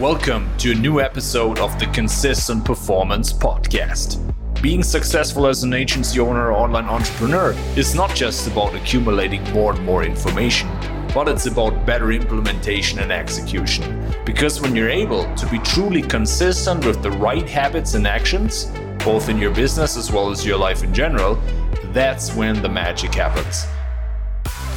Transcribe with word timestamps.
Welcome 0.00 0.50
to 0.58 0.72
a 0.72 0.74
new 0.74 1.00
episode 1.00 1.60
of 1.60 1.78
the 1.78 1.86
Consistent 1.86 2.64
Performance 2.64 3.32
Podcast. 3.32 4.18
Being 4.60 4.82
successful 4.82 5.46
as 5.46 5.62
an 5.62 5.72
agency 5.72 6.18
owner 6.18 6.50
or 6.50 6.52
online 6.52 6.86
entrepreneur 6.86 7.54
is 7.76 7.94
not 7.94 8.12
just 8.12 8.48
about 8.48 8.74
accumulating 8.74 9.44
more 9.52 9.72
and 9.72 9.84
more 9.84 10.02
information, 10.02 10.68
but 11.14 11.28
it's 11.28 11.46
about 11.46 11.86
better 11.86 12.10
implementation 12.10 12.98
and 12.98 13.12
execution. 13.12 14.12
Because 14.26 14.60
when 14.60 14.74
you're 14.74 14.90
able 14.90 15.32
to 15.36 15.46
be 15.46 15.60
truly 15.60 16.02
consistent 16.02 16.84
with 16.84 17.00
the 17.00 17.12
right 17.12 17.48
habits 17.48 17.94
and 17.94 18.04
actions, 18.04 18.72
both 19.04 19.28
in 19.28 19.38
your 19.38 19.54
business 19.54 19.96
as 19.96 20.10
well 20.10 20.32
as 20.32 20.44
your 20.44 20.58
life 20.58 20.82
in 20.82 20.92
general, 20.92 21.36
that's 21.92 22.34
when 22.34 22.60
the 22.62 22.68
magic 22.68 23.14
happens. 23.14 23.64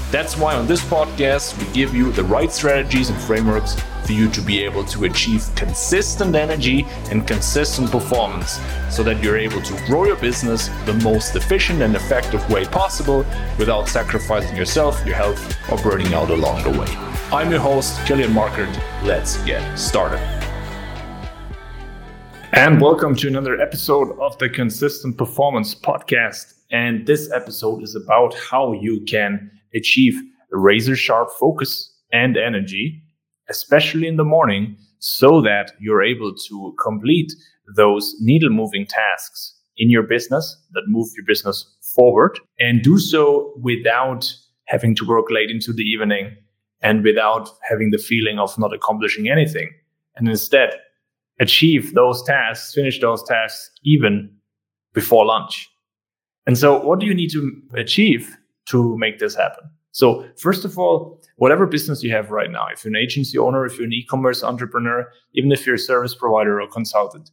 That's 0.10 0.38
why 0.38 0.56
on 0.56 0.68
this 0.68 0.82
podcast, 0.86 1.58
we 1.60 1.70
give 1.74 1.94
you 1.94 2.14
the 2.14 2.24
right 2.24 2.50
strategies 2.50 3.10
and 3.10 3.20
frameworks 3.20 3.76
for 4.06 4.14
you 4.14 4.30
to 4.30 4.40
be 4.40 4.64
able 4.64 4.86
to 4.86 5.04
achieve 5.04 5.46
consistent 5.54 6.34
energy 6.34 6.86
and 7.12 7.28
consistent 7.28 7.92
performance 7.92 8.58
so 8.90 9.04
that 9.04 9.22
you're 9.22 9.38
able 9.38 9.62
to 9.62 9.74
grow 9.86 10.06
your 10.06 10.16
business 10.16 10.70
the 10.86 10.94
most 11.04 11.36
efficient 11.36 11.82
and 11.82 11.94
effective 11.94 12.50
way 12.50 12.64
possible 12.64 13.26
without 13.60 13.90
sacrificing 13.90 14.56
yourself, 14.56 15.06
your 15.06 15.16
health, 15.16 15.58
or 15.70 15.78
burning 15.80 16.14
out 16.14 16.30
along 16.30 16.64
the 16.64 16.80
way. 16.80 16.88
I'm 17.30 17.52
your 17.52 17.60
host, 17.60 18.00
Kilian 18.06 18.32
Markert. 18.32 18.74
Let's 19.04 19.44
get 19.44 19.78
started. 19.78 20.20
And 22.54 22.80
welcome 22.80 23.14
to 23.18 23.28
another 23.28 23.60
episode 23.60 24.18
of 24.22 24.38
the 24.38 24.48
Consistent 24.48 25.18
Performance 25.18 25.76
Podcast. 25.76 26.54
And 26.72 27.06
this 27.06 27.30
episode 27.34 27.84
is 27.84 27.96
about 27.96 28.34
how 28.36 28.72
you 28.72 29.02
can 29.02 29.52
achieve 29.74 30.20
razor 30.52 30.96
sharp 30.96 31.30
focus 31.40 31.94
and 32.12 32.38
energy, 32.38 33.02
especially 33.50 34.08
in 34.08 34.18
the 34.18 34.24
morning, 34.24 34.78
so 35.00 35.42
that 35.42 35.74
you're 35.80 36.04
able 36.04 36.34
to 36.48 36.76
complete 36.82 37.32
those 37.76 38.16
needle 38.20 38.50
moving 38.50 38.86
tasks 38.86 39.54
in 39.78 39.90
your 39.90 40.04
business 40.04 40.58
that 40.72 40.84
move 40.88 41.08
your 41.16 41.26
business 41.26 41.66
forward 41.96 42.40
and 42.60 42.82
do 42.82 42.98
so 42.98 43.54
without 43.62 44.34
having 44.66 44.96
to 44.96 45.06
work 45.06 45.26
late 45.30 45.50
into 45.50 45.72
the 45.72 45.84
evening 45.84 46.36
and 46.82 47.04
without 47.04 47.50
having 47.68 47.92
the 47.92 47.98
feeling 47.98 48.40
of 48.40 48.58
not 48.58 48.74
accomplishing 48.74 49.30
anything. 49.30 49.70
And 50.16 50.28
instead, 50.28 50.72
achieve 51.40 51.94
those 51.94 52.24
tasks, 52.24 52.74
finish 52.74 53.00
those 53.00 53.24
tasks 53.24 53.70
even 53.84 54.32
before 54.94 55.26
lunch. 55.26 55.70
And 56.46 56.58
so, 56.58 56.80
what 56.80 57.00
do 57.00 57.06
you 57.06 57.14
need 57.14 57.32
to 57.32 57.52
achieve 57.76 58.38
to 58.70 58.98
make 58.98 59.20
this 59.20 59.36
happen. 59.36 59.70
So, 59.92 60.26
first 60.38 60.64
of 60.64 60.78
all, 60.78 61.20
whatever 61.38 61.66
business 61.66 62.04
you 62.04 62.12
have 62.12 62.30
right 62.30 62.52
now, 62.52 62.68
if 62.72 62.84
you're 62.84 62.94
an 62.94 63.02
agency 63.02 63.38
owner, 63.38 63.66
if 63.66 63.78
you're 63.78 63.88
an 63.88 63.94
e 63.94 64.06
commerce 64.06 64.44
entrepreneur, 64.44 65.08
even 65.34 65.52
if 65.52 65.66
you're 65.66 65.76
a 65.76 65.80
service 65.80 66.14
provider 66.14 66.62
or 66.62 66.68
consultant, 66.68 67.32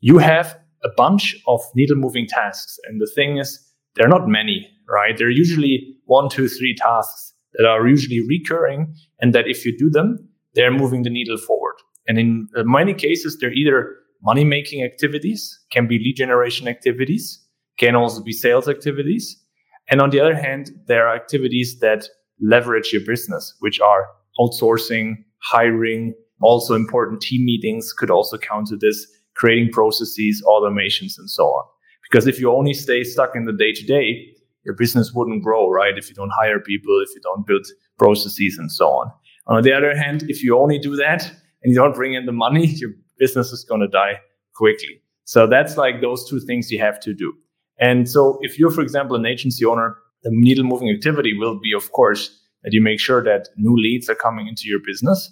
you 0.00 0.18
have 0.18 0.58
a 0.82 0.90
bunch 0.96 1.34
of 1.46 1.62
needle 1.74 1.96
moving 1.96 2.26
tasks. 2.26 2.78
And 2.84 3.00
the 3.00 3.10
thing 3.14 3.38
is, 3.38 3.58
they're 3.94 4.08
not 4.08 4.28
many, 4.28 4.68
right? 4.88 5.16
They're 5.16 5.30
usually 5.30 5.96
one, 6.04 6.28
two, 6.28 6.48
three 6.48 6.74
tasks 6.74 7.32
that 7.54 7.66
are 7.66 7.86
usually 7.86 8.20
recurring. 8.20 8.94
And 9.20 9.32
that 9.32 9.48
if 9.48 9.64
you 9.64 9.76
do 9.76 9.88
them, 9.88 10.28
they're 10.54 10.70
moving 10.70 11.04
the 11.04 11.10
needle 11.10 11.38
forward. 11.38 11.76
And 12.06 12.18
in 12.18 12.48
uh, 12.54 12.64
many 12.64 12.92
cases, 12.92 13.38
they're 13.38 13.52
either 13.52 13.96
money 14.22 14.44
making 14.44 14.84
activities, 14.84 15.58
can 15.70 15.86
be 15.86 15.98
lead 15.98 16.16
generation 16.16 16.68
activities, 16.68 17.40
can 17.78 17.94
also 17.94 18.22
be 18.22 18.32
sales 18.32 18.68
activities 18.68 19.43
and 19.88 20.00
on 20.00 20.10
the 20.10 20.20
other 20.20 20.34
hand, 20.34 20.70
there 20.86 21.06
are 21.06 21.14
activities 21.14 21.78
that 21.80 22.08
leverage 22.40 22.92
your 22.92 23.02
business, 23.04 23.54
which 23.60 23.80
are 23.80 24.08
outsourcing, 24.38 25.16
hiring, 25.42 26.14
also 26.40 26.74
important 26.74 27.20
team 27.20 27.44
meetings 27.44 27.92
could 27.92 28.10
also 28.10 28.36
count 28.36 28.68
to 28.68 28.76
this, 28.76 29.06
creating 29.34 29.72
processes, 29.72 30.42
automations, 30.46 31.18
and 31.18 31.30
so 31.30 31.44
on. 31.44 31.64
Because 32.02 32.26
if 32.26 32.38
you 32.40 32.52
only 32.52 32.74
stay 32.74 33.04
stuck 33.04 33.34
in 33.34 33.44
the 33.44 33.52
day 33.52 33.72
to 33.72 33.84
day, 33.84 34.34
your 34.64 34.74
business 34.74 35.12
wouldn't 35.12 35.42
grow, 35.42 35.68
right? 35.68 35.96
If 35.96 36.08
you 36.08 36.14
don't 36.14 36.32
hire 36.38 36.60
people, 36.60 37.02
if 37.06 37.14
you 37.14 37.20
don't 37.22 37.46
build 37.46 37.66
processes 37.98 38.56
and 38.58 38.70
so 38.70 38.88
on. 38.88 39.10
On 39.46 39.62
the 39.62 39.72
other 39.72 39.96
hand, 39.96 40.24
if 40.28 40.42
you 40.42 40.58
only 40.58 40.78
do 40.78 40.96
that 40.96 41.30
and 41.62 41.72
you 41.72 41.74
don't 41.74 41.94
bring 41.94 42.14
in 42.14 42.26
the 42.26 42.32
money, 42.32 42.66
your 42.80 42.90
business 43.18 43.52
is 43.52 43.64
going 43.64 43.80
to 43.80 43.88
die 43.88 44.20
quickly. 44.54 45.00
So 45.24 45.46
that's 45.46 45.76
like 45.76 46.00
those 46.00 46.28
two 46.28 46.40
things 46.40 46.70
you 46.70 46.78
have 46.80 47.00
to 47.00 47.14
do. 47.14 47.34
And 47.78 48.08
so 48.08 48.38
if 48.42 48.58
you're, 48.58 48.70
for 48.70 48.80
example, 48.80 49.16
an 49.16 49.26
agency 49.26 49.64
owner, 49.64 49.96
the 50.22 50.30
needle 50.32 50.64
moving 50.64 50.90
activity 50.90 51.36
will 51.36 51.58
be, 51.60 51.72
of 51.72 51.92
course, 51.92 52.40
that 52.62 52.72
you 52.72 52.82
make 52.82 53.00
sure 53.00 53.22
that 53.22 53.48
new 53.56 53.76
leads 53.76 54.08
are 54.08 54.14
coming 54.14 54.48
into 54.48 54.62
your 54.66 54.80
business 54.84 55.30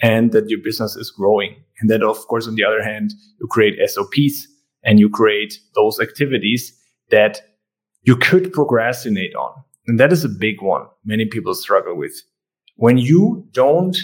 and 0.00 0.32
that 0.32 0.50
your 0.50 0.60
business 0.62 0.94
is 0.96 1.10
growing. 1.10 1.56
And 1.80 1.90
that, 1.90 2.02
of 2.02 2.18
course, 2.28 2.46
on 2.46 2.54
the 2.54 2.64
other 2.64 2.82
hand, 2.82 3.12
you 3.40 3.46
create 3.48 3.78
SOPs 3.88 4.46
and 4.84 5.00
you 5.00 5.08
create 5.08 5.58
those 5.74 5.98
activities 6.00 6.76
that 7.10 7.40
you 8.02 8.16
could 8.16 8.52
procrastinate 8.52 9.34
on. 9.34 9.52
And 9.86 9.98
that 10.00 10.12
is 10.12 10.24
a 10.24 10.28
big 10.28 10.60
one 10.60 10.86
many 11.04 11.26
people 11.26 11.54
struggle 11.54 11.96
with. 11.96 12.14
When 12.76 12.98
you 12.98 13.48
don't 13.52 13.96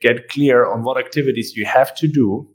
get 0.00 0.28
clear 0.28 0.70
on 0.70 0.82
what 0.82 0.98
activities 0.98 1.56
you 1.56 1.66
have 1.66 1.94
to 1.96 2.06
do 2.06 2.48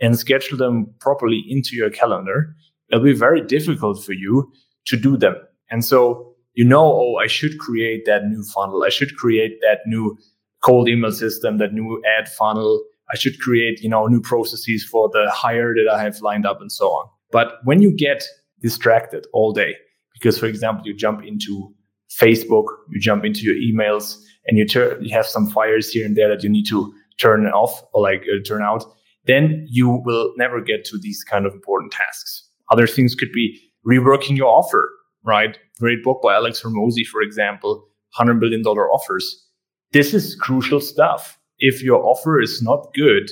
and 0.00 0.18
schedule 0.18 0.58
them 0.58 0.92
properly 1.00 1.42
into 1.48 1.70
your 1.74 1.90
calendar, 1.90 2.54
it'll 2.92 3.04
be 3.04 3.14
very 3.14 3.40
difficult 3.40 4.04
for 4.04 4.12
you 4.12 4.52
to 4.86 4.96
do 4.96 5.16
them. 5.16 5.34
And 5.70 5.84
so 5.84 6.32
you 6.54 6.64
know, 6.64 6.84
oh, 6.84 7.16
I 7.16 7.26
should 7.26 7.58
create 7.58 8.04
that 8.06 8.26
new 8.26 8.42
funnel. 8.44 8.84
I 8.84 8.90
should 8.90 9.16
create 9.16 9.58
that 9.62 9.80
new 9.86 10.18
cold 10.62 10.88
email 10.88 11.12
system, 11.12 11.58
that 11.58 11.72
new 11.72 12.02
ad 12.18 12.28
funnel. 12.28 12.84
I 13.12 13.16
should 13.16 13.38
create, 13.40 13.80
you 13.80 13.88
know, 13.88 14.06
new 14.06 14.20
processes 14.20 14.84
for 14.84 15.08
the 15.12 15.30
hire 15.30 15.74
that 15.74 15.90
I 15.90 16.02
have 16.02 16.20
lined 16.20 16.46
up 16.46 16.60
and 16.60 16.70
so 16.70 16.88
on. 16.88 17.08
But 17.30 17.54
when 17.64 17.80
you 17.82 17.94
get 17.94 18.24
distracted 18.60 19.26
all 19.32 19.52
day, 19.52 19.76
because 20.12 20.38
for 20.38 20.46
example, 20.46 20.86
you 20.86 20.94
jump 20.94 21.24
into 21.24 21.74
Facebook, 22.10 22.66
you 22.90 23.00
jump 23.00 23.24
into 23.24 23.40
your 23.40 23.54
emails 23.54 24.18
and 24.46 24.58
you 24.58 24.66
you 25.00 25.14
have 25.14 25.26
some 25.26 25.48
fires 25.48 25.90
here 25.90 26.04
and 26.04 26.16
there 26.16 26.28
that 26.28 26.42
you 26.42 26.50
need 26.50 26.66
to 26.68 26.92
turn 27.18 27.46
off 27.46 27.82
or 27.92 28.02
like 28.02 28.22
uh, 28.22 28.42
turn 28.46 28.62
out, 28.62 28.84
then 29.24 29.66
you 29.70 30.02
will 30.04 30.32
never 30.36 30.60
get 30.60 30.84
to 30.84 30.98
these 30.98 31.24
kind 31.24 31.46
of 31.46 31.54
important 31.54 31.92
tasks. 31.92 32.48
Other 32.72 32.86
things 32.86 33.14
could 33.14 33.32
be 33.32 33.60
reworking 33.86 34.36
your 34.36 34.48
offer, 34.48 34.88
right? 35.22 35.58
Great 35.78 36.02
book 36.02 36.20
by 36.22 36.34
Alex 36.34 36.62
Hormozi, 36.62 37.06
for 37.06 37.20
example, 37.20 37.86
$100 38.18 38.40
billion 38.40 38.62
offers. 38.62 39.46
This 39.92 40.14
is 40.14 40.34
crucial 40.34 40.80
stuff. 40.80 41.38
If 41.58 41.82
your 41.82 42.02
offer 42.02 42.40
is 42.40 42.62
not 42.62 42.86
good, 42.94 43.30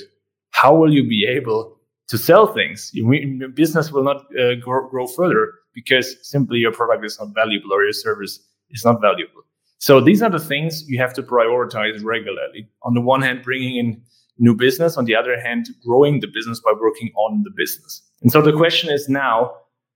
how 0.51 0.75
will 0.75 0.93
you 0.93 1.03
be 1.03 1.25
able 1.25 1.75
to 2.09 2.17
sell 2.19 2.53
things? 2.53 2.91
Your 2.93 3.49
business 3.49 3.91
will 3.91 4.03
not 4.03 4.25
uh, 4.39 4.55
grow, 4.55 4.87
grow 4.87 5.07
further 5.07 5.53
because 5.73 6.15
simply 6.21 6.59
your 6.59 6.71
product 6.71 7.03
is 7.03 7.19
not 7.19 7.29
valuable 7.33 7.73
or 7.73 7.83
your 7.83 7.93
service 7.93 8.39
is 8.69 8.85
not 8.85 9.01
valuable. 9.01 9.41
So 9.79 9.99
these 9.99 10.21
are 10.21 10.29
the 10.29 10.39
things 10.39 10.87
you 10.87 10.99
have 10.99 11.15
to 11.15 11.23
prioritize 11.23 12.03
regularly. 12.03 12.69
On 12.83 12.93
the 12.93 13.01
one 13.01 13.23
hand, 13.23 13.41
bringing 13.41 13.77
in 13.77 14.03
new 14.41 14.55
business. 14.55 14.97
On 14.97 15.05
the 15.05 15.15
other 15.15 15.39
hand, 15.39 15.67
growing 15.85 16.19
the 16.19 16.27
business 16.27 16.59
by 16.59 16.73
working 16.79 17.11
on 17.15 17.43
the 17.43 17.51
business. 17.55 18.01
And 18.21 18.31
so 18.31 18.41
the 18.41 18.51
question 18.51 18.91
is 18.91 19.07
now, 19.07 19.51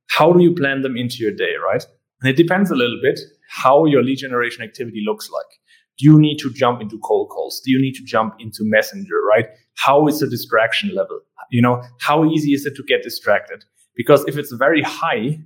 how 0.07 0.31
do 0.31 0.41
you 0.41 0.53
plan 0.53 0.81
them 0.81 0.95
into 0.95 1.17
your 1.17 1.33
day, 1.33 1.55
right? 1.65 1.85
And 2.21 2.29
it 2.29 2.37
depends 2.37 2.71
a 2.71 2.75
little 2.75 2.99
bit 3.01 3.19
how 3.49 3.85
your 3.85 4.03
lead 4.03 4.19
generation 4.19 4.63
activity 4.63 5.03
looks 5.05 5.29
like. 5.29 5.45
Do 5.97 6.05
you 6.05 6.19
need 6.19 6.37
to 6.37 6.51
jump 6.51 6.81
into 6.81 6.99
cold 6.99 7.29
calls? 7.29 7.61
Do 7.65 7.71
you 7.71 7.81
need 7.81 7.93
to 7.95 8.03
jump 8.03 8.35
into 8.39 8.59
messenger, 8.61 9.15
right? 9.27 9.47
How 9.75 10.07
is 10.07 10.19
the 10.19 10.29
distraction 10.29 10.93
level? 10.93 11.19
You 11.51 11.61
know, 11.61 11.81
how 11.99 12.25
easy 12.25 12.53
is 12.53 12.65
it 12.65 12.75
to 12.75 12.83
get 12.83 13.03
distracted? 13.03 13.65
Because 13.95 14.23
if 14.27 14.37
it's 14.37 14.51
very 14.51 14.81
high, 14.81 15.39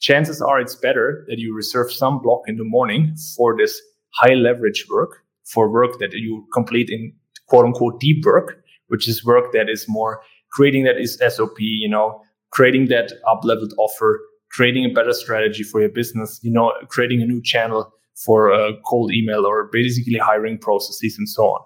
chances 0.00 0.40
are 0.42 0.60
it's 0.60 0.74
better 0.74 1.24
that 1.28 1.38
you 1.38 1.54
reserve 1.54 1.90
some 1.92 2.20
block 2.22 2.42
in 2.46 2.56
the 2.56 2.64
morning 2.64 3.16
for 3.36 3.56
this 3.56 3.80
high 4.14 4.34
leverage 4.34 4.86
work, 4.90 5.22
for 5.44 5.70
work 5.70 5.98
that 5.98 6.12
you 6.12 6.46
complete 6.52 6.90
in 6.90 7.12
quote 7.48 7.64
unquote 7.64 8.00
deep 8.00 8.24
work, 8.24 8.62
which 8.88 9.08
is 9.08 9.24
work 9.24 9.52
that 9.52 9.68
is 9.68 9.86
more 9.88 10.20
creating 10.54 10.84
that 10.84 10.98
is 10.98 11.20
SOP, 11.28 11.58
you 11.58 11.88
know, 11.88 12.20
creating 12.50 12.86
that 12.86 13.12
up 13.28 13.44
leveled 13.44 13.74
offer, 13.76 14.20
creating 14.50 14.84
a 14.84 14.94
better 14.94 15.12
strategy 15.12 15.64
for 15.64 15.80
your 15.80 15.90
business, 15.90 16.38
you 16.42 16.50
know, 16.50 16.72
creating 16.88 17.20
a 17.20 17.26
new 17.26 17.42
channel 17.42 17.92
for 18.24 18.50
a 18.50 18.72
cold 18.86 19.12
email 19.12 19.44
or 19.44 19.68
basically 19.72 20.18
hiring 20.18 20.56
processes 20.56 21.16
and 21.18 21.28
so 21.28 21.42
on. 21.42 21.60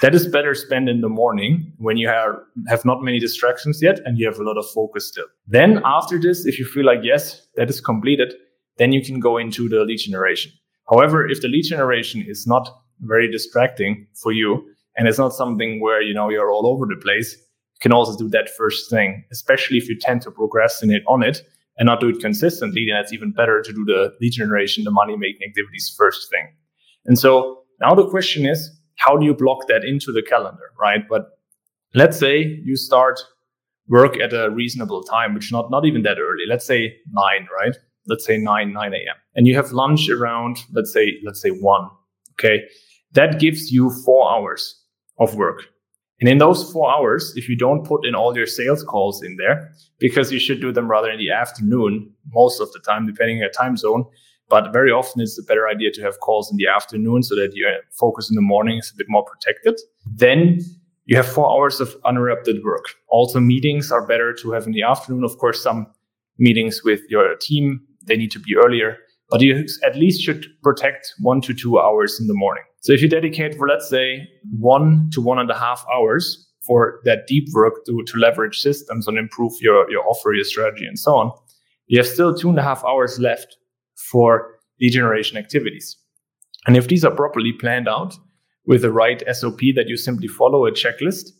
That 0.00 0.14
is 0.14 0.26
better 0.26 0.54
spent 0.54 0.88
in 0.88 1.02
the 1.02 1.10
morning 1.10 1.74
when 1.76 1.98
you 1.98 2.08
have, 2.08 2.34
have 2.68 2.84
not 2.84 3.02
many 3.02 3.20
distractions 3.20 3.80
yet 3.82 4.00
and 4.06 4.18
you 4.18 4.26
have 4.26 4.38
a 4.38 4.42
lot 4.42 4.56
of 4.56 4.64
focus 4.70 5.06
still. 5.08 5.26
Then 5.46 5.82
after 5.84 6.18
this, 6.18 6.46
if 6.46 6.58
you 6.58 6.64
feel 6.64 6.86
like, 6.86 7.00
yes, 7.02 7.46
that 7.56 7.68
is 7.68 7.80
completed, 7.80 8.32
then 8.78 8.92
you 8.92 9.04
can 9.04 9.20
go 9.20 9.36
into 9.36 9.68
the 9.68 9.84
lead 9.84 9.98
generation. 9.98 10.50
However, 10.90 11.28
if 11.28 11.42
the 11.42 11.48
lead 11.48 11.64
generation 11.64 12.24
is 12.26 12.46
not 12.46 12.68
very 13.00 13.30
distracting 13.30 14.06
for 14.22 14.32
you, 14.32 14.64
and 14.96 15.08
it's 15.08 15.18
not 15.18 15.32
something 15.32 15.80
where 15.80 16.02
you 16.02 16.14
know 16.14 16.28
you're 16.28 16.50
all 16.50 16.66
over 16.66 16.86
the 16.86 17.00
place 17.00 17.34
you 17.36 17.80
can 17.80 17.92
also 17.92 18.16
do 18.16 18.28
that 18.28 18.48
first 18.50 18.90
thing 18.90 19.24
especially 19.32 19.78
if 19.78 19.88
you 19.88 19.98
tend 19.98 20.22
to 20.22 20.30
procrastinate 20.30 21.02
on 21.06 21.22
it 21.22 21.42
and 21.78 21.86
not 21.86 22.00
do 22.00 22.08
it 22.08 22.20
consistently 22.20 22.86
then 22.88 22.98
it's 22.98 23.12
even 23.12 23.32
better 23.32 23.62
to 23.62 23.72
do 23.72 23.84
the 23.84 24.12
lead 24.20 24.32
generation 24.32 24.84
the 24.84 24.90
money 24.90 25.16
making 25.16 25.46
activities 25.48 25.94
first 25.96 26.30
thing 26.30 26.48
and 27.06 27.18
so 27.18 27.62
now 27.80 27.94
the 27.94 28.08
question 28.08 28.46
is 28.46 28.70
how 28.96 29.16
do 29.16 29.26
you 29.26 29.34
block 29.34 29.66
that 29.68 29.84
into 29.84 30.12
the 30.12 30.22
calendar 30.22 30.70
right 30.78 31.08
but 31.08 31.32
Let's 31.94 32.18
say 32.18 32.60
you 32.64 32.76
start 32.76 33.20
work 33.88 34.18
at 34.18 34.32
a 34.32 34.50
reasonable 34.50 35.02
time, 35.02 35.34
which 35.34 35.52
not 35.52 35.70
not 35.70 35.84
even 35.84 36.02
that 36.02 36.18
early. 36.18 36.44
Let's 36.48 36.66
say 36.66 36.96
nine, 37.10 37.46
right? 37.54 37.76
Let's 38.06 38.24
say 38.24 38.38
nine 38.38 38.72
nine 38.72 38.94
a.m. 38.94 39.16
and 39.34 39.46
you 39.46 39.54
have 39.56 39.72
lunch 39.72 40.08
around 40.08 40.58
let's 40.72 40.92
say 40.92 41.18
let's 41.24 41.40
say 41.40 41.50
one. 41.50 41.90
Okay, 42.32 42.62
that 43.12 43.38
gives 43.38 43.70
you 43.70 43.90
four 44.04 44.32
hours 44.32 44.81
of 45.18 45.34
work. 45.34 45.64
And 46.20 46.28
in 46.28 46.38
those 46.38 46.70
four 46.70 46.94
hours, 46.94 47.32
if 47.36 47.48
you 47.48 47.56
don't 47.56 47.84
put 47.84 48.06
in 48.06 48.14
all 48.14 48.36
your 48.36 48.46
sales 48.46 48.84
calls 48.84 49.22
in 49.22 49.36
there, 49.38 49.72
because 49.98 50.30
you 50.30 50.38
should 50.38 50.60
do 50.60 50.70
them 50.70 50.88
rather 50.88 51.10
in 51.10 51.18
the 51.18 51.32
afternoon 51.32 52.12
most 52.32 52.60
of 52.60 52.70
the 52.72 52.78
time, 52.78 53.06
depending 53.06 53.38
on 53.38 53.40
your 53.40 53.50
time 53.50 53.76
zone. 53.76 54.04
But 54.48 54.72
very 54.72 54.92
often 54.92 55.20
it's 55.22 55.38
a 55.38 55.42
better 55.42 55.66
idea 55.66 55.90
to 55.92 56.02
have 56.02 56.20
calls 56.20 56.50
in 56.50 56.58
the 56.58 56.68
afternoon 56.68 57.22
so 57.22 57.34
that 57.34 57.50
your 57.54 57.72
focus 57.90 58.30
in 58.30 58.36
the 58.36 58.42
morning 58.42 58.78
is 58.78 58.92
a 58.94 58.96
bit 58.96 59.06
more 59.08 59.24
protected. 59.24 59.80
Then 60.06 60.60
you 61.06 61.16
have 61.16 61.26
four 61.26 61.50
hours 61.50 61.80
of 61.80 61.96
uninterrupted 62.04 62.62
work. 62.62 62.84
Also, 63.08 63.40
meetings 63.40 63.90
are 63.90 64.06
better 64.06 64.32
to 64.34 64.52
have 64.52 64.66
in 64.66 64.72
the 64.72 64.82
afternoon. 64.82 65.24
Of 65.24 65.38
course, 65.38 65.60
some 65.60 65.86
meetings 66.38 66.84
with 66.84 67.00
your 67.08 67.34
team, 67.34 67.80
they 68.06 68.16
need 68.16 68.30
to 68.30 68.38
be 68.38 68.54
earlier, 68.54 68.98
but 69.32 69.40
you 69.40 69.66
at 69.82 69.96
least 69.96 70.22
should 70.22 70.46
protect 70.62 71.14
one 71.20 71.40
to 71.40 71.54
two 71.54 71.80
hours 71.80 72.20
in 72.20 72.26
the 72.26 72.34
morning. 72.34 72.62
So 72.80 72.92
if 72.92 73.00
you 73.00 73.08
dedicate 73.08 73.56
for, 73.56 73.66
let's 73.66 73.88
say, 73.88 74.28
one 74.58 75.08
to 75.14 75.22
one 75.22 75.38
and 75.38 75.50
a 75.50 75.58
half 75.58 75.84
hours 75.92 76.46
for 76.60 77.00
that 77.04 77.26
deep 77.26 77.48
work 77.54 77.84
to, 77.86 78.02
to 78.04 78.18
leverage 78.18 78.58
systems 78.58 79.08
and 79.08 79.16
improve 79.16 79.52
your, 79.62 79.90
your 79.90 80.06
offer, 80.06 80.34
your 80.34 80.44
strategy, 80.44 80.84
and 80.84 80.98
so 80.98 81.16
on, 81.16 81.32
you 81.86 81.98
have 81.98 82.06
still 82.06 82.34
two 82.34 82.50
and 82.50 82.58
a 82.58 82.62
half 82.62 82.84
hours 82.84 83.18
left 83.18 83.56
for 83.96 84.58
lead 84.82 84.90
generation 84.90 85.38
activities. 85.38 85.96
And 86.66 86.76
if 86.76 86.88
these 86.88 87.02
are 87.02 87.10
properly 87.10 87.52
planned 87.52 87.88
out 87.88 88.14
with 88.66 88.82
the 88.82 88.92
right 88.92 89.22
SOP 89.34 89.60
that 89.76 89.88
you 89.88 89.96
simply 89.96 90.28
follow 90.28 90.66
a 90.66 90.72
checklist, 90.72 91.30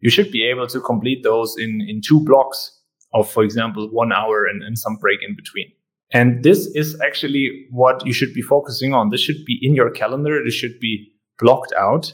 you 0.00 0.08
should 0.08 0.32
be 0.32 0.42
able 0.44 0.66
to 0.68 0.80
complete 0.80 1.22
those 1.22 1.54
in, 1.58 1.84
in 1.86 2.00
two 2.00 2.20
blocks 2.24 2.80
of, 3.12 3.30
for 3.30 3.44
example, 3.44 3.88
one 3.90 4.10
hour 4.10 4.46
and, 4.46 4.62
and 4.62 4.78
some 4.78 4.96
break 4.96 5.20
in 5.22 5.36
between. 5.36 5.70
And 6.12 6.42
this 6.44 6.66
is 6.74 7.00
actually 7.00 7.66
what 7.70 8.04
you 8.06 8.12
should 8.12 8.34
be 8.34 8.42
focusing 8.42 8.92
on. 8.92 9.08
This 9.08 9.20
should 9.20 9.44
be 9.46 9.58
in 9.62 9.74
your 9.74 9.90
calendar. 9.90 10.42
This 10.44 10.54
should 10.54 10.78
be 10.78 11.10
blocked 11.38 11.72
out 11.78 12.12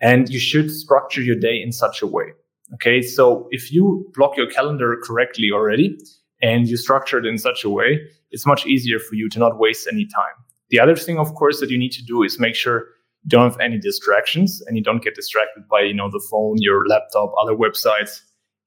and 0.00 0.28
you 0.28 0.40
should 0.40 0.70
structure 0.70 1.22
your 1.22 1.36
day 1.36 1.60
in 1.62 1.72
such 1.72 2.02
a 2.02 2.06
way. 2.06 2.32
Okay. 2.74 3.02
So 3.02 3.48
if 3.50 3.72
you 3.72 4.10
block 4.14 4.36
your 4.36 4.50
calendar 4.50 4.96
correctly 5.02 5.50
already 5.52 5.96
and 6.42 6.68
you 6.68 6.76
structure 6.76 7.18
it 7.18 7.26
in 7.26 7.38
such 7.38 7.64
a 7.64 7.70
way, 7.70 8.00
it's 8.30 8.46
much 8.46 8.66
easier 8.66 8.98
for 8.98 9.14
you 9.14 9.28
to 9.28 9.38
not 9.38 9.58
waste 9.58 9.88
any 9.90 10.06
time. 10.06 10.34
The 10.70 10.80
other 10.80 10.96
thing, 10.96 11.18
of 11.18 11.34
course, 11.34 11.60
that 11.60 11.70
you 11.70 11.78
need 11.78 11.92
to 11.92 12.04
do 12.04 12.22
is 12.22 12.38
make 12.38 12.54
sure 12.54 12.86
you 13.22 13.28
don't 13.28 13.50
have 13.50 13.60
any 13.60 13.78
distractions 13.78 14.62
and 14.66 14.76
you 14.76 14.82
don't 14.82 15.02
get 15.02 15.14
distracted 15.14 15.68
by, 15.68 15.80
you 15.82 15.94
know, 15.94 16.10
the 16.10 16.24
phone, 16.30 16.56
your 16.58 16.86
laptop, 16.86 17.32
other 17.42 17.54
websites 17.54 18.20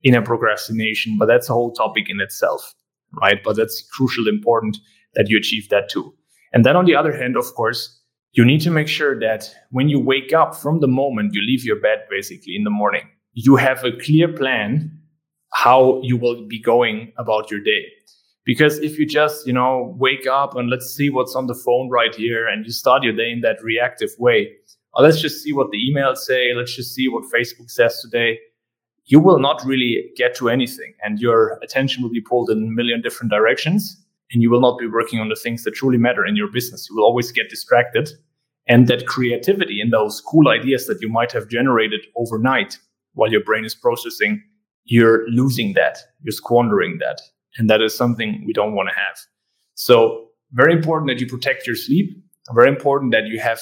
in 0.04 0.14
a 0.14 0.22
procrastination. 0.22 1.18
But 1.18 1.28
that's 1.28 1.50
a 1.50 1.54
whole 1.54 1.72
topic 1.72 2.10
in 2.10 2.20
itself 2.20 2.74
right? 3.22 3.44
But 3.44 3.56
that's 3.56 3.88
crucial 3.96 4.28
important 4.28 4.78
that 5.16 5.30
you 5.30 5.38
achieve 5.38 5.70
that 5.70 5.90
too. 5.90 6.14
And 6.54 6.66
then 6.66 6.76
on 6.76 6.86
the 6.86 6.96
other 6.96 7.16
hand, 7.16 7.36
of 7.38 7.54
course, 7.56 8.00
you 8.34 8.44
need 8.44 8.62
to 8.62 8.72
make 8.72 8.88
sure 8.88 9.20
that 9.20 9.54
when 9.72 9.90
you 9.90 10.00
wake 10.00 10.34
up 10.34 10.56
from 10.56 10.80
the 10.80 10.88
moment 10.88 11.34
you 11.34 11.42
leave 11.42 11.64
your 11.64 11.80
bed, 11.80 12.00
basically 12.10 12.56
in 12.56 12.64
the 12.64 12.70
morning, 12.70 13.04
you 13.34 13.56
have 13.56 13.84
a 13.84 13.92
clear 13.92 14.28
plan 14.28 14.92
how 15.54 16.02
you 16.02 16.18
will 16.18 16.48
be 16.48 16.60
going 16.60 17.14
about 17.18 17.52
your 17.52 17.60
day. 17.60 17.86
Because 18.46 18.80
if 18.80 19.00
you 19.00 19.06
just, 19.06 19.48
you 19.48 19.54
know, 19.54 19.96
wake 19.98 20.28
up 20.28 20.56
and 20.56 20.70
let's 20.70 20.88
see 20.88 21.10
what's 21.10 21.36
on 21.36 21.48
the 21.48 21.54
phone 21.54 21.90
right 21.90 22.14
here 22.14 22.48
and 22.48 22.66
you 22.66 22.72
start 22.72 23.04
your 23.04 23.14
day 23.14 23.32
in 23.32 23.42
that 23.42 23.64
reactive 23.64 24.10
way, 24.20 24.52
or 24.94 25.04
let's 25.04 25.22
just 25.22 25.42
see 25.42 25.54
what 25.54 25.72
the 25.72 25.78
emails 25.78 26.18
say, 26.18 26.54
let's 26.54 26.76
just 26.76 26.94
see 26.94 27.08
what 27.08 27.24
Facebook 27.34 27.70
says 27.70 28.02
today, 28.02 28.40
you 29.06 29.20
will 29.20 29.40
not 29.40 29.64
really 29.66 30.12
get 30.16 30.36
to 30.36 30.50
anything 30.50 30.94
and 31.04 31.20
your 31.20 31.60
attention 31.62 32.02
will 32.02 32.10
be 32.10 32.22
pulled 32.22 32.50
in 32.50 32.58
a 32.58 32.72
million 32.72 33.02
different 33.02 33.32
directions 33.32 33.98
and 34.32 34.42
you 34.42 34.50
will 34.50 34.62
not 34.62 34.80
be 34.80 34.88
working 34.88 35.20
on 35.20 35.30
the 35.30 35.36
things 35.36 35.64
that 35.64 35.72
truly 35.72 35.98
matter 35.98 36.26
in 36.26 36.36
your 36.36 36.52
business. 36.52 36.88
You 36.90 36.96
will 36.96 37.04
always 37.04 37.32
get 37.32 37.50
distracted. 37.50 38.10
And 38.68 38.88
that 38.88 39.08
creativity 39.08 39.82
and 39.82 39.92
those 39.92 40.22
cool 40.22 40.48
ideas 40.48 40.88
that 40.88 41.02
you 41.02 41.10
might 41.10 41.34
have 41.34 41.50
generated 41.50 42.00
overnight 42.16 42.80
while 43.14 43.30
your 43.30 43.44
brain 43.44 43.66
is 43.66 43.76
processing, 43.76 44.42
you're 44.86 45.30
losing 45.30 45.74
that. 45.74 45.98
You're 46.22 46.32
squandering 46.32 46.98
that. 47.00 47.22
And 47.58 47.70
that 47.70 47.82
is 47.82 47.96
something 47.96 48.42
we 48.48 48.54
don't 48.54 48.74
want 48.74 48.90
to 48.90 48.96
have. 48.96 49.18
So 49.76 50.30
very 50.54 50.74
important 50.74 51.10
that 51.10 51.20
you 51.20 51.28
protect 51.28 51.68
your 51.68 51.76
sleep. 51.76 52.18
Very 52.54 52.70
important 52.70 53.12
that 53.12 53.26
you 53.26 53.40
have 53.40 53.60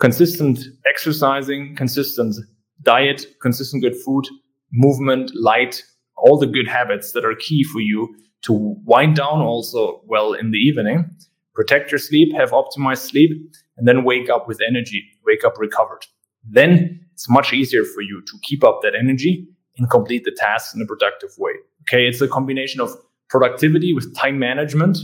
consistent 0.00 0.60
exercising, 0.86 1.74
consistent 1.74 2.36
diet, 2.82 3.26
consistent 3.40 3.82
good 3.82 3.96
food, 3.96 4.26
movement, 4.72 5.30
light, 5.34 5.82
all 6.16 6.38
the 6.38 6.46
good 6.46 6.68
habits 6.68 7.12
that 7.12 7.24
are 7.24 7.34
key 7.34 7.62
for 7.64 7.80
you 7.80 8.14
to 8.42 8.76
wind 8.84 9.16
down 9.16 9.40
also 9.40 10.00
well 10.06 10.32
in 10.32 10.50
the 10.50 10.58
evening, 10.58 11.10
protect 11.54 11.90
your 11.90 11.98
sleep, 11.98 12.34
have 12.34 12.50
optimized 12.50 13.08
sleep, 13.08 13.30
and 13.76 13.86
then 13.86 14.04
wake 14.04 14.30
up 14.30 14.46
with 14.46 14.60
energy, 14.66 15.04
wake 15.24 15.44
up 15.44 15.58
recovered. 15.58 16.06
Then 16.48 17.00
it's 17.12 17.28
much 17.28 17.52
easier 17.52 17.84
for 17.84 18.02
you 18.02 18.22
to 18.22 18.38
keep 18.42 18.62
up 18.62 18.80
that 18.82 18.94
energy 18.94 19.48
and 19.78 19.90
complete 19.90 20.24
the 20.24 20.30
tasks 20.30 20.74
in 20.74 20.82
a 20.82 20.86
productive 20.86 21.30
way. 21.38 21.52
Okay, 21.82 22.06
it's 22.06 22.20
a 22.20 22.28
combination 22.28 22.80
of 22.80 22.90
productivity 23.28 23.92
with 23.92 24.14
time 24.14 24.38
management 24.38 24.98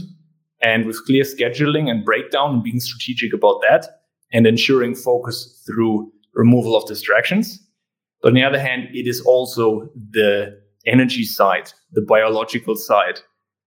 and 0.61 0.85
with 0.85 1.03
clear 1.05 1.23
scheduling 1.23 1.89
and 1.89 2.05
breakdown 2.05 2.55
and 2.55 2.63
being 2.63 2.79
strategic 2.79 3.33
about 3.33 3.61
that 3.61 4.01
and 4.31 4.47
ensuring 4.47 4.95
focus 4.95 5.61
through 5.65 6.11
removal 6.33 6.75
of 6.75 6.87
distractions 6.87 7.62
but 8.23 8.29
on 8.29 8.35
the 8.35 8.43
other 8.43 8.59
hand, 8.59 8.87
it 8.93 9.05
is 9.05 9.21
also 9.21 9.89
the 10.11 10.57
energy 10.85 11.25
side, 11.25 11.71
the 11.91 12.01
biological 12.01 12.75
side. 12.75 13.19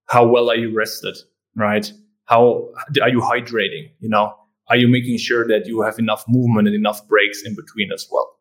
How 0.07 0.27
well 0.27 0.51
are 0.51 0.57
you 0.57 0.75
rested, 0.75 1.17
right? 1.55 1.93
How 2.25 2.71
are 3.03 3.11
you 3.11 3.21
hydrating? 3.21 3.91
You 4.01 4.09
know, 4.09 4.35
are 4.69 4.77
you 4.77 4.89
making 4.89 5.19
sure 5.19 5.47
that 5.47 5.67
you 5.67 5.83
have 5.83 5.99
enough 5.99 6.25
movement 6.27 6.67
and 6.69 6.75
enough 6.75 7.07
breaks 7.07 7.43
in 7.43 7.55
between 7.55 7.93
as 7.93 8.09
well? 8.11 8.33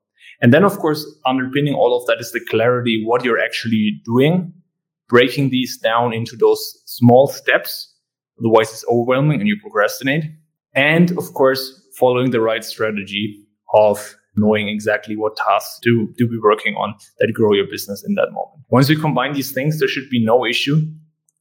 And 0.42 0.54
then, 0.54 0.64
of 0.64 0.80
course, 0.80 1.06
underpinning 1.26 1.74
all 1.74 2.00
of 2.00 2.08
that 2.08 2.20
is 2.20 2.32
the 2.32 2.40
clarity, 2.50 3.04
what 3.06 3.26
you're 3.26 3.40
actually 3.40 4.02
doing, 4.06 4.54
breaking 5.10 5.50
these 5.50 5.78
down 5.78 6.14
into 6.14 6.38
those 6.38 6.82
small 6.86 7.28
steps. 7.28 7.94
Otherwise, 8.40 8.72
it's 8.72 8.86
overwhelming 8.90 9.40
and 9.40 9.50
you 9.50 9.58
procrastinate. 9.62 10.24
And 10.74 11.12
of 11.18 11.34
course, 11.34 11.90
following 11.98 12.32
the 12.32 12.42
right 12.42 12.64
strategy 12.64 13.46
of 13.74 14.16
knowing 14.36 14.68
exactly 14.68 15.16
what 15.16 15.36
tasks 15.36 15.80
to, 15.84 16.14
to 16.18 16.28
be 16.28 16.38
working 16.42 16.76
on 16.76 16.96
that 17.20 17.32
grow 17.34 17.54
your 17.54 17.68
business 17.68 18.04
in 18.06 18.16
that 18.16 18.32
moment. 18.32 18.62
Once 18.70 18.90
you 18.90 18.98
combine 18.98 19.34
these 19.34 19.52
things, 19.52 19.80
there 19.80 19.88
should 19.88 20.10
be 20.10 20.24
no 20.24 20.46
issue 20.46 20.82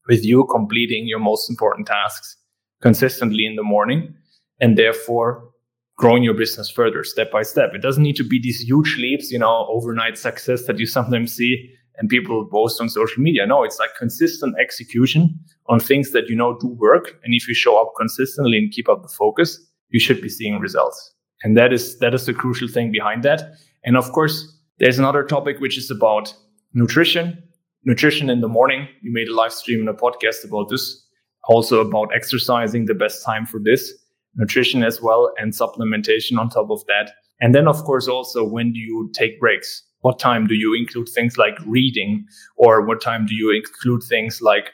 with 0.08 0.24
you 0.24 0.46
completing 0.50 1.06
your 1.06 1.18
most 1.18 1.48
important 1.50 1.86
tasks 1.86 2.36
consistently 2.82 3.46
in 3.46 3.56
the 3.56 3.62
morning 3.62 4.14
and 4.60 4.76
therefore 4.76 5.50
growing 5.96 6.22
your 6.22 6.34
business 6.34 6.70
further 6.70 7.04
step 7.04 7.30
by 7.30 7.42
step. 7.42 7.70
It 7.74 7.82
doesn't 7.82 8.02
need 8.02 8.16
to 8.16 8.24
be 8.24 8.40
these 8.40 8.60
huge 8.60 8.96
leaps, 8.98 9.30
you 9.30 9.38
know, 9.38 9.66
overnight 9.68 10.18
success 10.18 10.66
that 10.66 10.78
you 10.78 10.86
sometimes 10.86 11.34
see 11.34 11.70
and 11.96 12.08
people 12.08 12.46
boast 12.50 12.80
on 12.80 12.88
social 12.88 13.22
media. 13.22 13.46
No, 13.46 13.62
it's 13.62 13.78
like 13.78 13.90
consistent 13.96 14.56
execution 14.60 15.38
on 15.66 15.78
things 15.78 16.10
that 16.10 16.28
you 16.28 16.34
know 16.34 16.58
do 16.58 16.68
work. 16.68 17.14
And 17.22 17.34
if 17.34 17.46
you 17.48 17.54
show 17.54 17.80
up 17.80 17.92
consistently 17.96 18.58
and 18.58 18.72
keep 18.72 18.88
up 18.88 19.02
the 19.02 19.08
focus, 19.08 19.60
you 19.90 20.00
should 20.00 20.20
be 20.20 20.28
seeing 20.28 20.58
results. 20.58 21.13
And 21.44 21.56
that 21.56 21.72
is 21.72 21.98
that 21.98 22.14
is 22.14 22.26
the 22.26 22.34
crucial 22.34 22.68
thing 22.68 22.90
behind 22.90 23.22
that. 23.22 23.42
And 23.84 23.96
of 23.96 24.10
course, 24.12 24.50
there's 24.78 24.98
another 24.98 25.22
topic 25.22 25.60
which 25.60 25.78
is 25.78 25.90
about 25.90 26.34
nutrition. 26.72 27.40
Nutrition 27.84 28.30
in 28.30 28.40
the 28.40 28.48
morning. 28.48 28.88
You 29.02 29.12
made 29.12 29.28
a 29.28 29.34
live 29.34 29.52
stream 29.52 29.80
and 29.80 29.88
a 29.88 29.92
podcast 29.92 30.42
about 30.44 30.70
this. 30.70 31.02
Also 31.46 31.80
about 31.80 32.08
exercising, 32.14 32.86
the 32.86 32.94
best 32.94 33.24
time 33.24 33.44
for 33.44 33.60
this. 33.62 33.92
Nutrition 34.36 34.82
as 34.82 35.02
well 35.02 35.32
and 35.38 35.52
supplementation 35.52 36.38
on 36.38 36.48
top 36.48 36.70
of 36.70 36.84
that. 36.86 37.12
And 37.40 37.54
then 37.54 37.68
of 37.68 37.84
course 37.84 38.08
also 38.08 38.42
when 38.42 38.72
do 38.72 38.78
you 38.78 39.10
take 39.14 39.38
breaks? 39.38 39.82
What 40.00 40.18
time 40.18 40.46
do 40.46 40.54
you 40.54 40.74
include 40.74 41.08
things 41.10 41.36
like 41.36 41.58
reading 41.66 42.26
or 42.56 42.84
what 42.84 43.02
time 43.02 43.26
do 43.26 43.34
you 43.34 43.50
include 43.50 44.02
things 44.02 44.40
like 44.40 44.72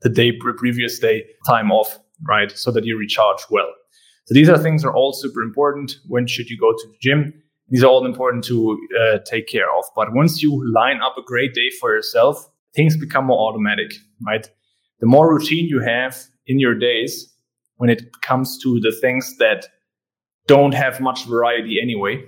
the 0.00 0.08
day 0.08 0.32
previous 0.32 0.98
day 0.98 1.26
time 1.46 1.70
off, 1.70 1.98
right? 2.26 2.50
So 2.50 2.70
that 2.70 2.86
you 2.86 2.98
recharge 2.98 3.40
well. 3.50 3.70
So 4.30 4.34
these 4.34 4.48
are 4.48 4.56
things 4.56 4.84
are 4.84 4.94
all 4.94 5.12
super 5.12 5.42
important. 5.42 5.96
When 6.06 6.28
should 6.28 6.50
you 6.50 6.56
go 6.56 6.70
to 6.70 6.86
the 6.86 6.94
gym? 7.00 7.34
These 7.68 7.82
are 7.82 7.88
all 7.88 8.06
important 8.06 8.44
to 8.44 8.78
uh, 9.02 9.18
take 9.26 9.48
care 9.48 9.66
of. 9.76 9.84
But 9.96 10.14
once 10.14 10.40
you 10.40 10.72
line 10.72 11.00
up 11.02 11.16
a 11.18 11.22
great 11.22 11.52
day 11.52 11.68
for 11.80 11.92
yourself, 11.92 12.48
things 12.72 12.96
become 12.96 13.24
more 13.24 13.48
automatic, 13.48 13.92
right? 14.24 14.48
The 15.00 15.06
more 15.06 15.28
routine 15.28 15.66
you 15.66 15.80
have 15.80 16.16
in 16.46 16.60
your 16.60 16.76
days 16.76 17.28
when 17.78 17.90
it 17.90 18.20
comes 18.22 18.56
to 18.62 18.78
the 18.78 18.92
things 19.00 19.36
that 19.38 19.66
don't 20.46 20.74
have 20.74 21.00
much 21.00 21.24
variety 21.24 21.80
anyway, 21.82 22.22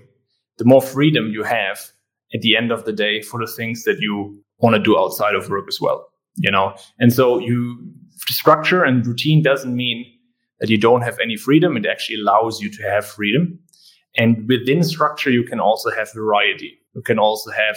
the 0.59 0.65
more 0.65 0.83
freedom 0.83 1.31
you 1.31 1.45
have 1.45 1.93
at 2.35 2.41
the 2.41 2.57
end 2.57 2.73
of 2.73 2.85
the 2.85 2.93
day 2.93 3.23
for 3.23 3.39
the 3.39 3.53
things 3.53 3.85
that 3.85 4.01
you 4.01 4.43
want 4.59 4.75
to 4.75 4.83
do 4.83 4.99
outside 4.99 5.37
of 5.37 5.49
work 5.49 5.67
as 5.69 5.79
well, 5.81 6.09
you 6.37 6.51
know? 6.51 6.75
And 6.99 7.13
so 7.13 7.39
you 7.39 7.79
structure 8.27 8.83
and 8.83 9.07
routine 9.07 9.41
doesn't 9.41 9.77
mean 9.77 10.05
that 10.63 10.71
you 10.71 10.79
don't 10.79 11.03
have 11.03 11.19
any 11.19 11.37
freedom. 11.37 11.77
It 11.77 11.87
actually 11.87 12.21
allows 12.21 12.61
you 12.61 12.71
to 12.71 12.83
have 12.85 13.05
freedom. 13.05 13.59
And 14.17 14.49
within 14.49 14.85
structure, 14.85 15.29
you 15.29 15.43
can 15.43 15.59
also 15.59 15.91
have 15.91 16.13
variety. 16.15 16.79
You 16.95 17.03
can 17.03 17.19
also 17.19 17.51
have 17.51 17.77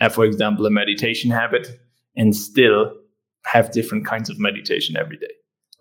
have, 0.00 0.14
for 0.14 0.24
example, 0.24 0.66
a 0.66 0.70
meditation 0.70 1.30
habit 1.30 1.78
and 2.16 2.36
still 2.36 2.92
have 3.46 3.72
different 3.72 4.06
kinds 4.06 4.28
of 4.28 4.38
meditation 4.38 4.96
every 4.98 5.16
day. 5.16 5.32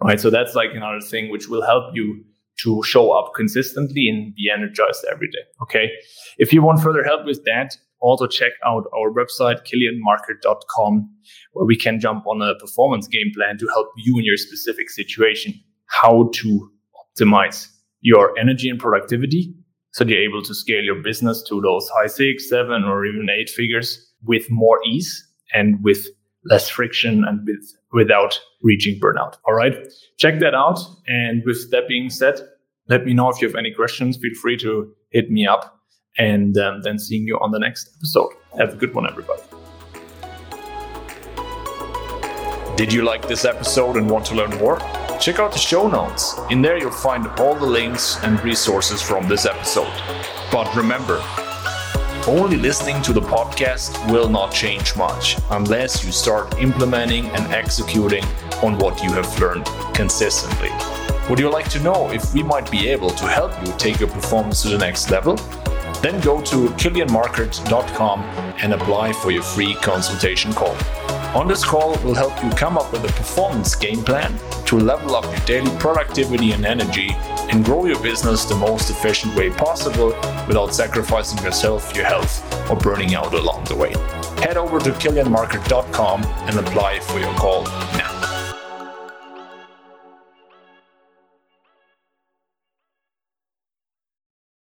Right. 0.01 0.19
So 0.19 0.29
that's 0.29 0.55
like 0.55 0.69
another 0.73 1.01
thing 1.01 1.29
which 1.29 1.49
will 1.49 1.65
help 1.65 1.93
you 1.93 2.23
to 2.63 2.81
show 2.83 3.11
up 3.11 3.33
consistently 3.35 4.07
and 4.07 4.33
be 4.35 4.49
energized 4.53 5.05
every 5.11 5.27
day. 5.27 5.43
Okay. 5.61 5.91
If 6.37 6.53
you 6.53 6.61
want 6.61 6.81
further 6.81 7.03
help 7.03 7.25
with 7.25 7.43
that, 7.45 7.75
also 7.99 8.27
check 8.27 8.53
out 8.65 8.85
our 8.95 9.11
website, 9.11 9.65
kilianmarkert.com, 9.67 11.09
where 11.51 11.65
we 11.65 11.75
can 11.75 11.99
jump 11.99 12.25
on 12.27 12.41
a 12.41 12.55
performance 12.55 13.07
game 13.07 13.31
plan 13.35 13.57
to 13.57 13.67
help 13.67 13.89
you 13.97 14.17
in 14.17 14.23
your 14.23 14.37
specific 14.37 14.89
situation, 14.89 15.53
how 15.89 16.29
to 16.33 16.71
optimize 16.95 17.67
your 18.01 18.37
energy 18.39 18.69
and 18.69 18.79
productivity 18.79 19.53
so 19.91 20.05
you're 20.05 20.21
able 20.21 20.41
to 20.43 20.53
scale 20.53 20.83
your 20.83 21.01
business 21.01 21.43
to 21.43 21.59
those 21.61 21.89
high 21.89 22.07
six, 22.07 22.47
seven, 22.47 22.83
or 22.83 23.05
even 23.05 23.27
eight 23.29 23.49
figures 23.49 24.07
with 24.23 24.45
more 24.49 24.79
ease 24.85 25.27
and 25.53 25.83
with 25.83 26.07
less 26.45 26.69
friction 26.69 27.23
and 27.27 27.45
with 27.45 27.75
without 27.91 28.39
reaching 28.61 28.99
burnout. 28.99 29.37
All 29.47 29.53
right. 29.53 29.75
Check 30.17 30.39
that 30.39 30.53
out. 30.53 30.79
And 31.07 31.43
with 31.45 31.71
that 31.71 31.87
being 31.87 32.09
said, 32.09 32.39
let 32.87 33.03
me 33.05 33.13
know 33.13 33.29
if 33.29 33.41
you 33.41 33.47
have 33.47 33.55
any 33.55 33.73
questions. 33.73 34.17
Feel 34.17 34.33
free 34.41 34.57
to 34.57 34.91
hit 35.11 35.31
me 35.31 35.47
up 35.47 35.79
and 36.17 36.57
um, 36.57 36.81
then 36.83 36.99
seeing 36.99 37.23
you 37.23 37.37
on 37.39 37.51
the 37.51 37.59
next 37.59 37.89
episode. 37.97 38.29
Have 38.57 38.73
a 38.73 38.75
good 38.75 38.93
one, 38.93 39.07
everybody. 39.09 39.41
Did 42.75 42.93
you 42.93 43.01
like 43.01 43.27
this 43.27 43.43
episode 43.43 43.97
and 43.97 44.09
want 44.09 44.25
to 44.27 44.35
learn 44.35 44.51
more? 44.57 44.79
Check 45.19 45.37
out 45.37 45.51
the 45.51 45.59
show 45.59 45.89
notes. 45.89 46.39
In 46.49 46.61
there, 46.61 46.77
you'll 46.77 46.91
find 46.91 47.27
all 47.39 47.53
the 47.53 47.65
links 47.65 48.17
and 48.23 48.41
resources 48.41 49.01
from 49.01 49.27
this 49.27 49.45
episode. 49.45 49.91
But 50.49 50.73
remember, 50.73 51.21
only 52.25 52.55
listening 52.55 53.01
to 53.01 53.11
the 53.11 53.19
podcast 53.19 54.09
will 54.09 54.29
not 54.29 54.53
change 54.53 54.95
much 54.95 55.35
unless 55.51 56.05
you 56.05 56.13
start 56.13 56.57
implementing 56.61 57.25
and 57.31 57.53
executing 57.53 58.23
on 58.63 58.77
what 58.77 59.03
you 59.03 59.11
have 59.11 59.39
learned 59.41 59.65
consistently. 59.93 60.69
Would 61.29 61.39
you 61.39 61.49
like 61.49 61.69
to 61.71 61.81
know 61.81 62.09
if 62.11 62.33
we 62.33 62.41
might 62.41 62.71
be 62.71 62.87
able 62.87 63.09
to 63.09 63.27
help 63.27 63.51
you 63.65 63.73
take 63.77 63.99
your 63.99 64.09
performance 64.09 64.61
to 64.61 64.69
the 64.69 64.77
next 64.77 65.11
level? 65.11 65.35
Then 66.01 66.21
go 66.21 66.41
to 66.43 66.69
kilianmarkert.com 66.69 68.21
and 68.61 68.73
apply 68.73 69.11
for 69.11 69.31
your 69.31 69.43
free 69.43 69.75
consultation 69.75 70.53
call. 70.53 70.77
On 71.35 71.47
this 71.47 71.63
call, 71.63 71.95
we'll 72.03 72.15
help 72.15 72.43
you 72.43 72.49
come 72.49 72.75
up 72.75 72.91
with 72.91 73.03
a 73.03 73.13
performance 73.13 73.75
game 73.75 74.03
plan 74.03 74.35
to 74.65 74.79
level 74.79 75.15
up 75.15 75.25
your 75.25 75.45
daily 75.45 75.69
productivity 75.77 76.53
and 76.53 76.65
energy 76.65 77.11
and 77.51 77.63
grow 77.63 77.85
your 77.85 78.01
business 78.01 78.45
the 78.45 78.55
most 78.55 78.89
efficient 78.89 79.35
way 79.35 79.51
possible 79.51 80.07
without 80.47 80.73
sacrificing 80.73 81.37
yourself, 81.43 81.95
your 81.95 82.05
health, 82.05 82.41
or 82.67 82.75
burning 82.77 83.13
out 83.13 83.31
along 83.35 83.63
the 83.65 83.75
way. 83.75 83.91
Head 84.41 84.57
over 84.57 84.79
to 84.79 84.89
kilianmarkert.com 84.89 86.23
and 86.23 86.57
apply 86.57 86.99
for 87.01 87.19
your 87.19 87.33
call 87.35 87.63